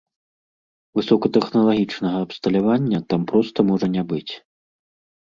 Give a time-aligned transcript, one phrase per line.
[0.99, 4.29] Высокатэхналагічнага абсталявання там проста можа не быць.